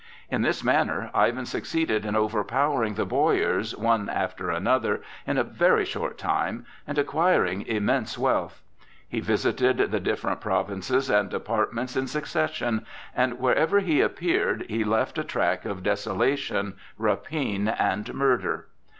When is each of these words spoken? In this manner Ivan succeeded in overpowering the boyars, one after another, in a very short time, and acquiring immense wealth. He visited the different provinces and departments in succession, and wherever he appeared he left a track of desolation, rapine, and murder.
In 0.31 0.41
this 0.41 0.63
manner 0.63 1.11
Ivan 1.13 1.45
succeeded 1.45 2.07
in 2.07 2.15
overpowering 2.15 2.95
the 2.95 3.05
boyars, 3.05 3.77
one 3.77 4.09
after 4.09 4.49
another, 4.49 5.03
in 5.27 5.37
a 5.37 5.43
very 5.43 5.85
short 5.85 6.17
time, 6.17 6.65
and 6.87 6.97
acquiring 6.97 7.67
immense 7.67 8.17
wealth. 8.17 8.63
He 9.07 9.19
visited 9.19 9.77
the 9.91 9.99
different 9.99 10.41
provinces 10.41 11.07
and 11.11 11.29
departments 11.29 11.95
in 11.95 12.07
succession, 12.07 12.83
and 13.15 13.37
wherever 13.37 13.79
he 13.79 14.01
appeared 14.01 14.65
he 14.69 14.83
left 14.83 15.19
a 15.19 15.23
track 15.23 15.65
of 15.65 15.83
desolation, 15.83 16.77
rapine, 16.97 17.67
and 17.67 18.11
murder. 18.15 18.69